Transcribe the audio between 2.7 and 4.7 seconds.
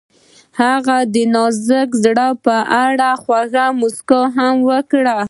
اړه خوږه موسکا هم